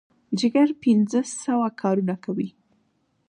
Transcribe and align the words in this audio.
جګر 0.39 0.69
پنځه 0.81 1.19
سوه 1.43 1.67
کارونه 1.81 2.15
کوي. 2.23 2.49